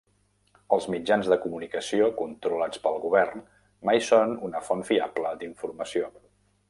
El 0.75 0.79
mitjans 0.93 1.27
de 1.33 1.37
comunicació 1.43 2.07
controlats 2.21 2.81
pel 2.87 2.97
govern 3.03 3.45
mai 3.91 4.01
són 4.09 4.35
una 4.49 4.63
font 4.71 4.83
fiable 4.89 5.35
d'informació. 5.43 6.11